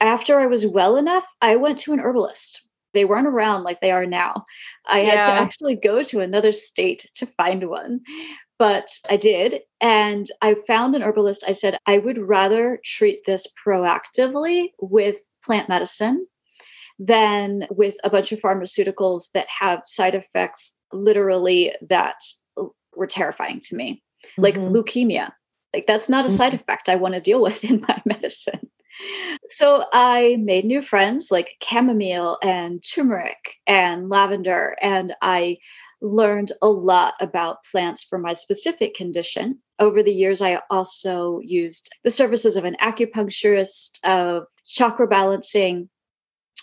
[0.00, 3.90] after I was well enough, I went to an herbalist they weren't around like they
[3.90, 4.44] are now.
[4.86, 5.10] I yeah.
[5.10, 8.00] had to actually go to another state to find one.
[8.58, 9.62] But I did.
[9.80, 11.44] And I found an herbalist.
[11.46, 16.26] I said, I would rather treat this proactively with plant medicine
[16.98, 22.16] than with a bunch of pharmaceuticals that have side effects literally that
[22.94, 24.42] were terrifying to me, mm-hmm.
[24.42, 25.32] like leukemia.
[25.74, 26.36] Like, that's not a mm-hmm.
[26.36, 28.70] side effect I want to deal with in my medicine.
[29.48, 35.58] So I made new friends like chamomile and turmeric and lavender, and I
[36.00, 39.58] learned a lot about plants for my specific condition.
[39.78, 45.88] Over the years, I also used the services of an acupuncturist, of chakra balancing,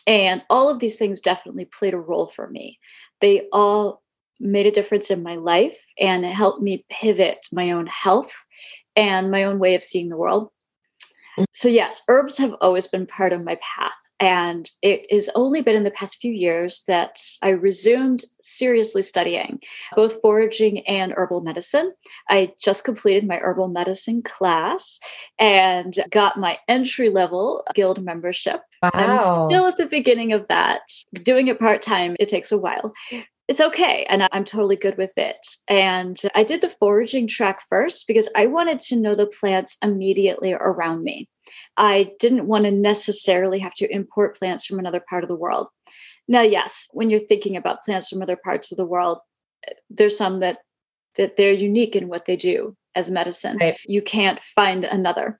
[0.07, 2.79] and all of these things definitely played a role for me.
[3.21, 4.01] They all
[4.39, 8.33] made a difference in my life and helped me pivot my own health
[8.95, 10.49] and my own way of seeing the world.
[11.53, 13.95] So, yes, herbs have always been part of my path.
[14.21, 19.61] And it has only been in the past few years that I resumed seriously studying
[19.95, 21.93] both foraging and herbal medicine.
[22.29, 24.99] I just completed my herbal medicine class
[25.39, 28.61] and got my entry level guild membership.
[28.83, 28.91] Wow.
[28.93, 30.81] I'm still at the beginning of that,
[31.23, 32.17] doing it part time.
[32.19, 32.93] It takes a while
[33.49, 35.45] it's okay and i'm totally good with it.
[35.67, 40.53] And i did the foraging track first because i wanted to know the plants immediately
[40.53, 41.27] around me.
[41.75, 45.67] I didn't want to necessarily have to import plants from another part of the world.
[46.27, 49.17] Now yes when you're thinking about plants from other parts of the world
[49.89, 50.59] there's some that
[51.17, 53.57] that they're unique in what they do as medicine.
[53.59, 53.77] Right.
[53.85, 55.39] you can't find another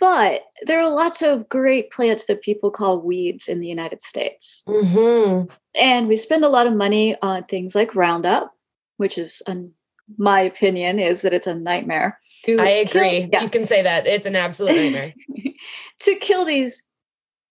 [0.00, 4.62] but there are lots of great plants that people call weeds in the United States.
[4.66, 5.52] Mm-hmm.
[5.74, 8.54] And we spend a lot of money on things like Roundup,
[8.96, 9.72] which is, an,
[10.16, 12.18] my opinion, is that it's a nightmare.
[12.48, 13.20] I agree.
[13.20, 13.42] Kill, yeah.
[13.42, 14.06] You can say that.
[14.06, 15.14] It's an absolute nightmare.
[16.00, 16.82] to kill these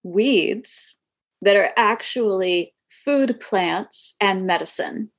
[0.02, 0.96] weeds
[1.44, 5.12] that are actually food plants and medicine.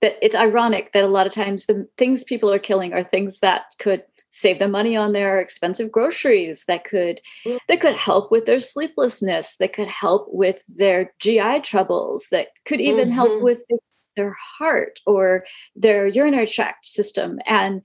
[0.00, 3.40] That it's ironic that a lot of times the things people are killing are things
[3.40, 7.20] that could save them money on their expensive groceries that could
[7.68, 12.80] that could help with their sleeplessness that could help with their gi troubles that could
[12.80, 13.14] even mm-hmm.
[13.14, 13.62] help with
[14.16, 17.82] their heart or their urinary tract system and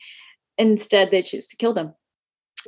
[0.57, 1.93] instead they choose to kill them.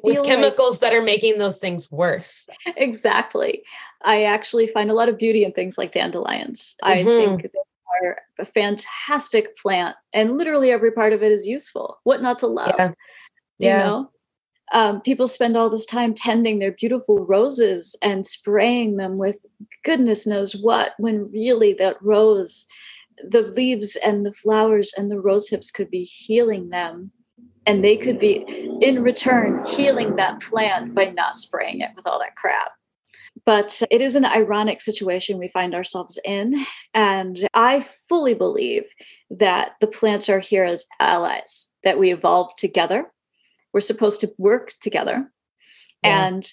[0.04, 2.48] With chemicals like, that are making those things worse.
[2.76, 3.64] Exactly.
[4.04, 6.76] I actually find a lot of beauty in things like dandelions.
[6.84, 7.00] Mm-hmm.
[7.00, 12.00] i think they are a fantastic plant and literally every part of it is useful.
[12.04, 12.76] What not to love?
[12.78, 12.92] Yeah
[13.60, 13.78] yeah.
[13.78, 14.12] you know
[14.74, 19.46] um, people spend all this time tending their beautiful roses and spraying them with
[19.84, 22.68] goodness knows what when really that rose
[23.30, 27.12] the leaves and the flowers and the rose hips could be healing them
[27.66, 28.46] and they could be
[28.82, 32.72] in return healing that plant by not spraying it with all that crap
[33.46, 38.84] but it is an ironic situation we find ourselves in and i fully believe
[39.30, 43.12] that the plants are here as allies that we evolved together
[43.74, 45.32] we're supposed to work together.
[46.04, 46.28] Yeah.
[46.28, 46.52] And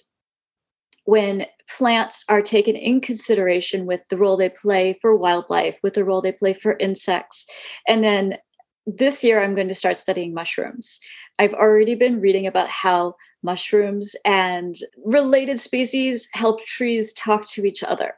[1.04, 1.46] when
[1.76, 6.20] plants are taken in consideration with the role they play for wildlife, with the role
[6.20, 7.46] they play for insects,
[7.86, 8.38] and then
[8.86, 11.00] this year I'm going to start studying mushrooms.
[11.38, 14.74] I've already been reading about how mushrooms and
[15.04, 18.14] related species help trees talk to each other.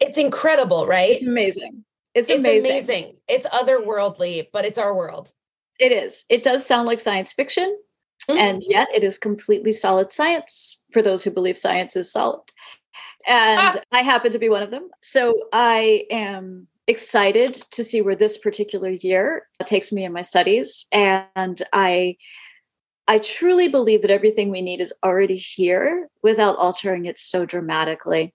[0.00, 1.12] It's incredible, right?
[1.12, 1.84] It's amazing.
[2.14, 2.70] It's, it's amazing.
[2.70, 3.16] amazing.
[3.28, 5.32] It's otherworldly, but it's our world.
[5.78, 6.24] It is.
[6.30, 7.76] It does sound like science fiction,
[8.28, 8.38] Mm-hmm.
[8.38, 12.42] And yet it is completely solid science for those who believe science is solid.
[13.26, 13.80] And ah.
[13.92, 14.88] I happen to be one of them.
[15.02, 20.86] So I am excited to see where this particular year takes me in my studies.
[20.92, 22.16] And I
[23.08, 28.34] I truly believe that everything we need is already here without altering it so dramatically.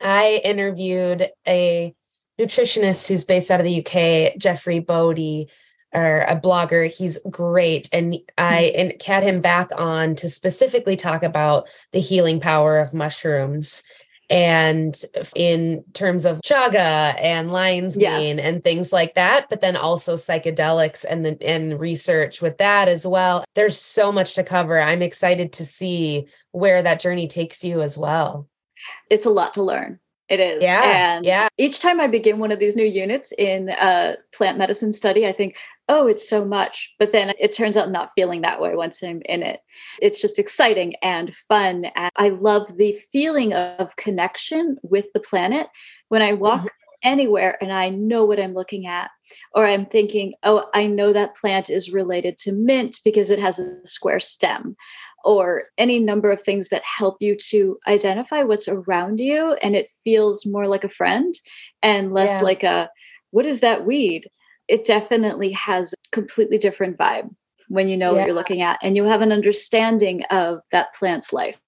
[0.00, 1.94] I interviewed a
[2.38, 5.48] nutritionist who's based out of the UK, Jeffrey Bodie,
[5.92, 6.92] or a blogger.
[6.92, 7.88] He's great.
[7.92, 8.80] And I mm-hmm.
[8.80, 13.84] and had him back on to specifically talk about the healing power of mushrooms
[14.30, 18.46] and in terms of chaga and lion's mane yes.
[18.46, 23.06] and things like that but then also psychedelics and the and research with that as
[23.06, 27.80] well there's so much to cover i'm excited to see where that journey takes you
[27.80, 28.46] as well
[29.08, 29.98] it's a lot to learn
[30.28, 30.62] it is.
[30.62, 30.82] Yeah.
[30.84, 31.48] And yeah.
[31.56, 35.32] each time I begin one of these new units in a plant medicine study, I
[35.32, 35.56] think,
[35.88, 36.94] oh, it's so much.
[36.98, 39.60] But then it turns out not feeling that way once I'm in it.
[40.00, 41.86] It's just exciting and fun.
[41.96, 45.68] And I love the feeling of connection with the planet
[46.08, 46.60] when I walk.
[46.60, 46.68] Mm-hmm.
[47.04, 49.12] Anywhere, and I know what I'm looking at,
[49.54, 53.60] or I'm thinking, oh, I know that plant is related to mint because it has
[53.60, 54.74] a square stem,
[55.24, 59.90] or any number of things that help you to identify what's around you and it
[60.02, 61.34] feels more like a friend
[61.82, 62.40] and less yeah.
[62.40, 62.90] like a
[63.30, 64.28] what is that weed
[64.68, 67.34] it definitely has a completely different vibe
[67.68, 68.18] when you know yeah.
[68.18, 71.60] what you're looking at and you have an understanding of that plant's life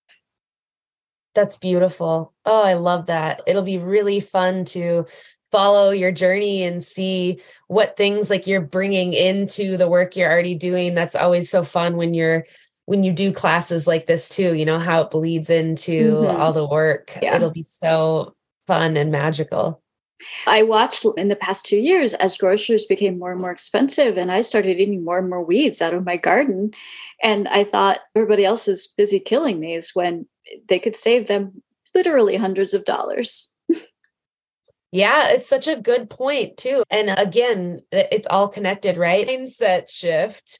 [1.34, 5.06] that's beautiful oh i love that it'll be really fun to
[5.50, 10.55] follow your journey and see what things like you're bringing into the work you're already
[10.55, 12.44] doing that's always so fun when you're
[12.90, 16.40] when you do classes like this too, you know, how it bleeds into mm-hmm.
[16.40, 17.16] all the work.
[17.22, 17.36] Yeah.
[17.36, 18.34] It'll be so
[18.66, 19.80] fun and magical.
[20.46, 24.30] I watched in the past two years as groceries became more and more expensive, and
[24.30, 26.72] I started eating more and more weeds out of my garden.
[27.22, 30.26] And I thought everybody else is busy killing these when
[30.68, 31.62] they could save them
[31.94, 33.50] literally hundreds of dollars.
[34.92, 36.82] Yeah, it's such a good point, too.
[36.90, 39.26] And again, it's all connected, right?
[39.26, 40.58] Mindset shift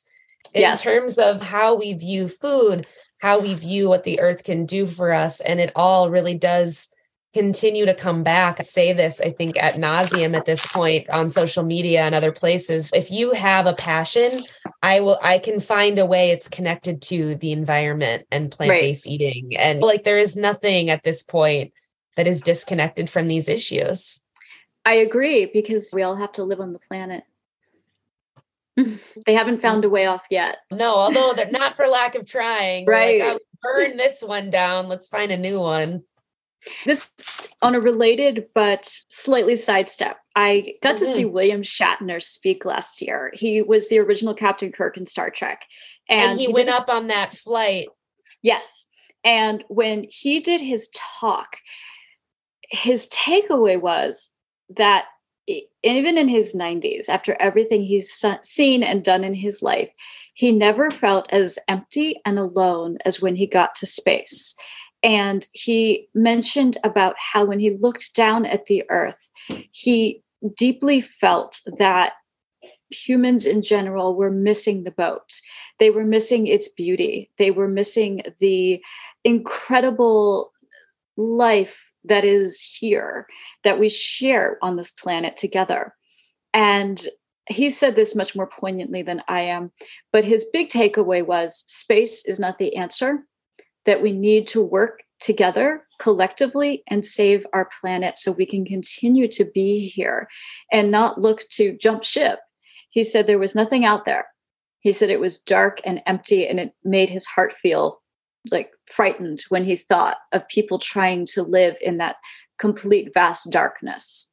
[0.54, 0.82] in yes.
[0.82, 2.86] terms of how we view food,
[3.18, 5.40] how we view what the earth can do for us.
[5.40, 6.92] And it all really does
[7.33, 8.57] continue to come back.
[8.59, 12.33] I say this, I think, at nauseum at this point on social media and other
[12.33, 12.91] places.
[12.93, 14.41] If you have a passion,
[14.83, 19.07] I will, I can find a way it's connected to the environment and plant based
[19.07, 19.12] right.
[19.12, 19.57] eating.
[19.57, 21.72] And like there is nothing at this point
[22.16, 24.22] that is disconnected from these issues.
[24.85, 27.22] I agree because we all have to live on the planet.
[29.26, 30.59] they haven't found a way off yet.
[30.72, 32.87] No, although they're not for lack of trying.
[32.87, 33.20] Right.
[33.20, 34.89] Like, burn this one down.
[34.89, 36.03] Let's find a new one.
[36.84, 37.11] This
[37.62, 40.18] on a related but slightly sidestep.
[40.36, 41.04] I got mm-hmm.
[41.04, 41.32] to see mm-hmm.
[41.32, 43.30] William Shatner speak last year.
[43.34, 45.64] He was the original Captain Kirk in Star Trek.
[46.08, 47.88] And, and he, he went up on that flight.
[48.42, 48.86] Yes.
[49.24, 51.56] And when he did his talk,
[52.70, 54.30] his takeaway was
[54.76, 55.06] that
[55.82, 59.90] even in his 90s, after everything he's seen and done in his life,
[60.34, 64.54] he never felt as empty and alone as when he got to space.
[65.03, 69.30] And he mentioned about how when he looked down at the earth,
[69.70, 70.22] he
[70.57, 72.12] deeply felt that
[72.90, 75.40] humans in general were missing the boat.
[75.78, 77.30] They were missing its beauty.
[77.38, 78.82] They were missing the
[79.24, 80.53] incredible
[81.16, 83.26] life that is here
[83.62, 85.94] that we share on this planet together.
[86.53, 87.01] And
[87.48, 89.72] he said this much more poignantly than I am,
[90.12, 93.24] but his big takeaway was space is not the answer
[93.87, 99.28] that we need to work together collectively and save our planet so we can continue
[99.28, 100.28] to be here
[100.72, 102.41] and not look to jump ship.
[102.89, 104.26] He said there was nothing out there.
[104.81, 108.01] He said it was dark and empty and it made his heart feel
[108.51, 112.16] like frightened when he thought of people trying to live in that
[112.59, 114.26] complete vast darkness.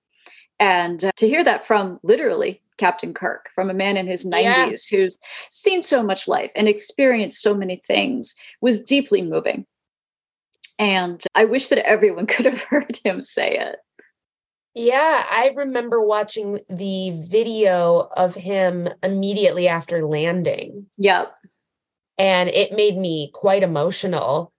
[0.59, 4.41] And uh, to hear that from literally Captain Kirk, from a man in his 90s
[4.43, 4.75] yeah.
[4.91, 5.17] who's
[5.49, 9.65] seen so much life and experienced so many things, was deeply moving.
[10.79, 13.77] And I wish that everyone could have heard him say it.
[14.73, 20.85] Yeah, I remember watching the video of him immediately after landing.
[20.97, 21.33] Yep.
[22.19, 24.53] And it made me quite emotional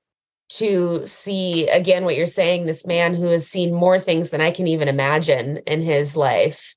[0.48, 4.50] to see again what you're saying this man who has seen more things than I
[4.50, 6.74] can even imagine in his life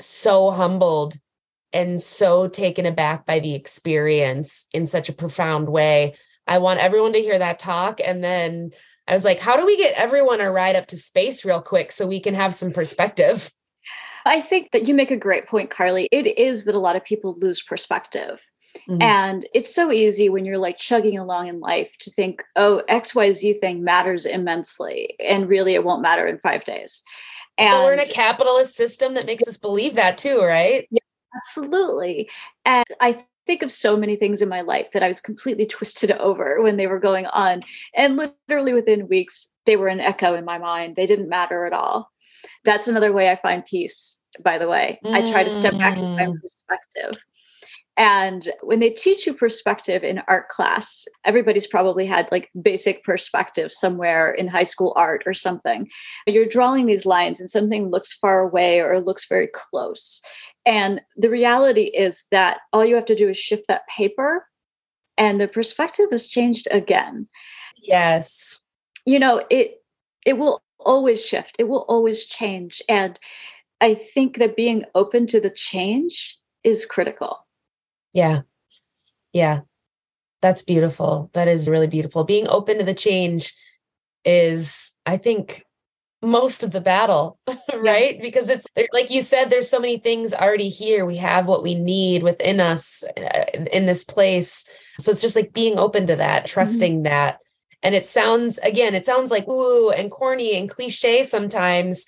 [0.00, 1.14] so humbled
[1.72, 6.14] and so taken aback by the experience in such a profound way.
[6.46, 8.00] I want everyone to hear that talk.
[8.04, 8.70] And then
[9.08, 11.92] I was like, how do we get everyone a ride up to space real quick
[11.92, 13.50] so we can have some perspective?
[14.24, 16.08] I think that you make a great point, Carly.
[16.10, 18.44] It is that a lot of people lose perspective.
[18.88, 19.02] Mm-hmm.
[19.02, 23.58] And it's so easy when you're like chugging along in life to think, oh, XYZ
[23.58, 25.14] thing matters immensely.
[25.20, 27.02] And really, it won't matter in five days.
[27.58, 30.86] And but we're in a capitalist system that makes us believe that too, right?
[30.90, 30.98] Yeah,
[31.34, 32.28] absolutely.
[32.64, 36.10] And I think of so many things in my life that I was completely twisted
[36.12, 37.62] over when they were going on.
[37.96, 40.96] And literally within weeks, they were an echo in my mind.
[40.96, 42.10] They didn't matter at all.
[42.64, 45.00] That's another way I find peace, by the way.
[45.04, 45.14] Mm.
[45.14, 47.24] I try to step back in my perspective.
[47.96, 53.72] And when they teach you perspective in art class, everybody's probably had like basic perspective
[53.72, 55.88] somewhere in high school art or something.
[56.26, 60.20] You're drawing these lines and something looks far away or looks very close.
[60.66, 64.46] And the reality is that all you have to do is shift that paper
[65.16, 67.26] and the perspective has changed again.
[67.82, 68.60] Yes.
[69.06, 69.82] You know, it
[70.26, 71.56] it will always shift.
[71.58, 73.18] It will always change and
[73.80, 77.45] I think that being open to the change is critical.
[78.16, 78.42] Yeah.
[79.34, 79.60] Yeah.
[80.40, 81.30] That's beautiful.
[81.34, 82.24] That is really beautiful.
[82.24, 83.54] Being open to the change
[84.24, 85.64] is, I think,
[86.22, 87.38] most of the battle,
[87.74, 88.16] right?
[88.16, 88.22] Yeah.
[88.22, 91.04] Because it's like you said, there's so many things already here.
[91.04, 94.66] We have what we need within us uh, in this place.
[94.98, 96.54] So it's just like being open to that, mm-hmm.
[96.54, 97.02] trusting mm-hmm.
[97.02, 97.40] that.
[97.82, 102.06] And it sounds, again, it sounds like ooh and corny and cliche sometimes,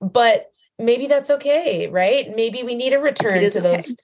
[0.00, 0.46] but
[0.80, 2.34] maybe that's okay, right?
[2.34, 3.60] Maybe we need a return to okay.
[3.60, 3.96] those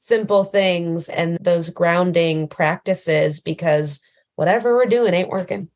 [0.00, 4.00] simple things and those grounding practices because
[4.34, 5.68] whatever we're doing ain't working.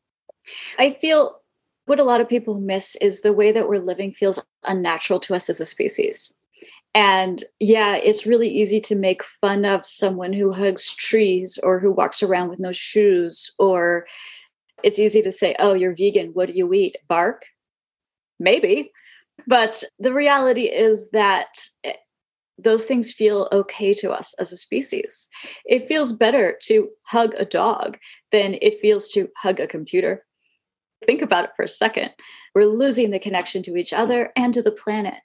[0.77, 1.39] I feel
[1.85, 5.35] what a lot of people miss is the way that we're living feels unnatural to
[5.35, 6.33] us as a species.
[6.95, 11.91] And yeah, it's really easy to make fun of someone who hugs trees or who
[11.91, 13.53] walks around with no shoes.
[13.59, 14.07] Or
[14.81, 16.29] it's easy to say, oh, you're vegan.
[16.29, 16.97] What do you eat?
[17.07, 17.43] Bark?
[18.39, 18.91] Maybe.
[19.45, 21.59] But the reality is that
[22.57, 25.27] those things feel okay to us as a species.
[25.65, 27.97] It feels better to hug a dog
[28.31, 30.25] than it feels to hug a computer.
[31.05, 32.11] Think about it for a second.
[32.53, 35.15] We're losing the connection to each other and to the planet.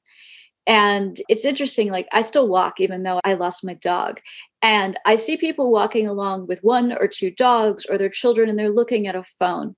[0.66, 4.20] And it's interesting, like I still walk even though I lost my dog.
[4.62, 8.58] And I see people walking along with one or two dogs or their children and
[8.58, 9.74] they're looking at a phone.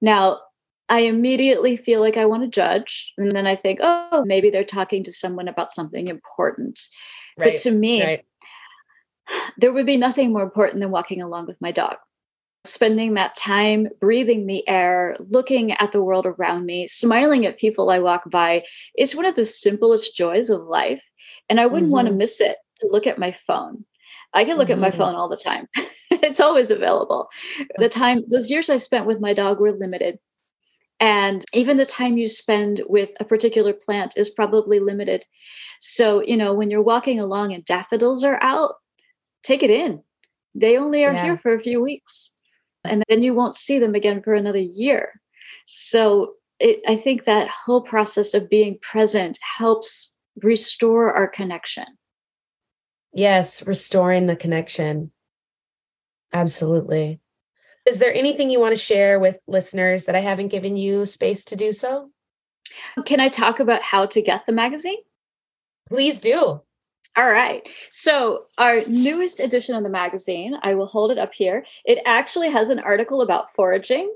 [0.00, 0.40] Now,
[0.88, 3.12] I immediately feel like I want to judge.
[3.18, 6.80] And then I think, oh, maybe they're talking to someone about something important.
[7.36, 8.24] Right, but to me, right.
[9.58, 11.96] there would be nothing more important than walking along with my dog.
[12.64, 17.90] Spending that time breathing the air, looking at the world around me, smiling at people
[17.90, 18.64] I walk by,
[18.94, 21.04] it's one of the simplest joys of life.
[21.48, 21.92] And I wouldn't mm-hmm.
[21.92, 23.84] want to miss it to look at my phone.
[24.32, 24.72] I can look mm-hmm.
[24.72, 24.98] at my mm-hmm.
[24.98, 25.68] phone all the time.
[26.10, 27.28] it's always available.
[27.76, 30.18] The time, those years I spent with my dog were limited.
[31.00, 35.24] And even the time you spend with a particular plant is probably limited.
[35.80, 38.74] So, you know, when you're walking along and daffodils are out,
[39.42, 40.02] take it in.
[40.54, 41.22] They only are yeah.
[41.22, 42.32] here for a few weeks
[42.84, 45.20] and then you won't see them again for another year.
[45.66, 51.84] So, it, I think that whole process of being present helps restore our connection.
[53.12, 55.12] Yes, restoring the connection.
[56.32, 57.20] Absolutely.
[57.86, 61.44] Is there anything you want to share with listeners that I haven't given you space
[61.46, 62.10] to do so?
[63.06, 64.98] Can I talk about how to get the magazine?
[65.88, 66.60] Please do.
[67.16, 67.68] All right.
[67.90, 71.64] So, our newest edition of the magazine, I will hold it up here.
[71.84, 74.14] It actually has an article about foraging.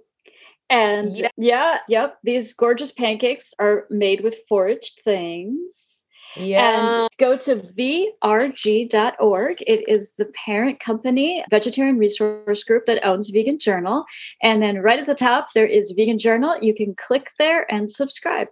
[0.71, 5.91] And yeah, yeah yep, these gorgeous pancakes are made with foraged things.
[6.37, 7.03] Yeah.
[7.03, 9.62] And go to vrg.org.
[9.66, 14.05] It is the parent company, vegetarian resource group that owns Vegan Journal.
[14.43, 16.57] And then right at the top, there is Vegan Journal.
[16.61, 18.49] You can click there and subscribe.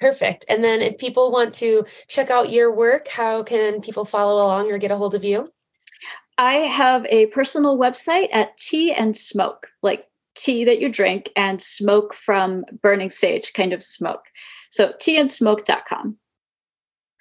[0.00, 0.44] Perfect.
[0.48, 4.70] And then if people want to check out your work, how can people follow along
[4.70, 5.52] or get a hold of you?
[6.38, 11.60] I have a personal website at Tea and Smoke, like tea that you drink and
[11.60, 14.24] smoke from burning sage kind of smoke.
[14.70, 16.16] So teaandsmoke.com.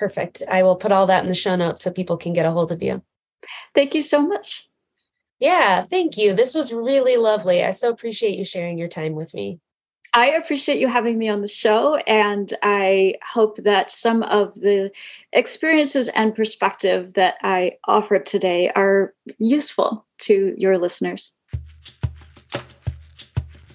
[0.02, 0.42] Perfect.
[0.50, 2.72] I will put all that in the show notes so people can get a hold
[2.72, 3.04] of you.
[3.76, 4.68] Thank you so much.
[5.40, 6.34] Yeah, thank you.
[6.34, 7.64] This was really lovely.
[7.64, 9.60] I so appreciate you sharing your time with me.
[10.12, 14.92] I appreciate you having me on the show, and I hope that some of the
[15.34, 21.38] experiences and perspective that I offered today are useful to your listeners.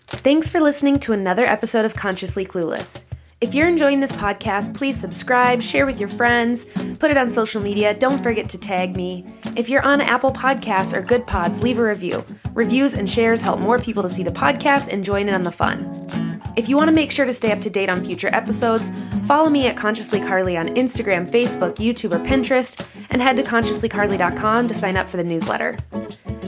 [0.09, 3.05] Thanks for listening to another episode of Consciously Clueless.
[3.39, 6.65] If you're enjoying this podcast, please subscribe, share with your friends,
[6.99, 7.93] put it on social media.
[7.93, 9.27] Don't forget to tag me.
[9.57, 12.25] If you're on Apple Podcasts or Good Pods, leave a review.
[12.55, 15.53] Reviews and shares help more people to see the podcast and join in on the
[15.53, 16.41] fun.
[16.57, 18.91] If you want to make sure to stay up to date on future episodes,
[19.27, 24.67] follow me at Consciously Carly on Instagram, Facebook, YouTube, or Pinterest, and head to consciouslycarly.com
[24.67, 25.77] to sign up for the newsletter.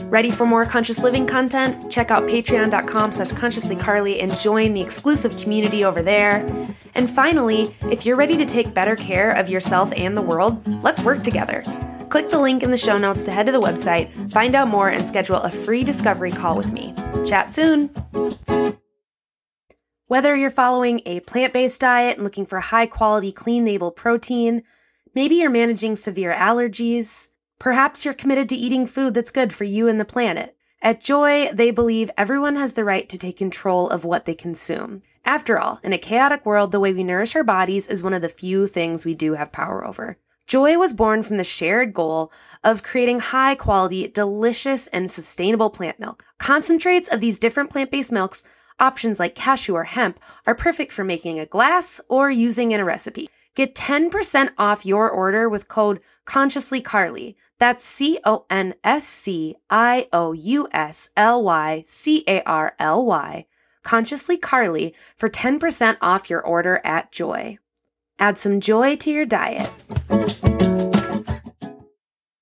[0.09, 1.91] Ready for more conscious living content?
[1.91, 6.47] Check out patreon.com slash consciouslycarly and join the exclusive community over there.
[6.95, 11.03] And finally, if you're ready to take better care of yourself and the world, let's
[11.03, 11.61] work together.
[12.09, 14.89] Click the link in the show notes to head to the website, find out more,
[14.89, 16.91] and schedule a free discovery call with me.
[17.23, 17.91] Chat soon!
[20.07, 24.63] Whether you're following a plant based diet and looking for high quality, clean label protein,
[25.13, 27.27] maybe you're managing severe allergies,
[27.59, 30.55] perhaps you're committed to eating food that's good for you and the planet.
[30.81, 35.01] At JOI, they believe everyone has the right to take control of what they consume.
[35.25, 38.21] After all, in a chaotic world, the way we nourish our bodies is one of
[38.21, 40.17] the few things we do have power over.
[40.47, 42.31] JOI was born from the shared goal
[42.63, 46.23] of creating high quality, delicious, and sustainable plant milk.
[46.39, 48.43] Concentrates of these different plant based milks
[48.79, 52.85] Options like cashew or hemp are perfect for making a glass or using in a
[52.85, 53.29] recipe.
[53.53, 57.35] Get 10% off your order with code Consciously Carly.
[57.59, 62.73] That's C O N S C I O U S L Y C A R
[62.79, 63.45] L Y.
[63.83, 67.57] Consciously Carly for 10% off your order at JOI.
[68.17, 69.69] Add some joy to your diet.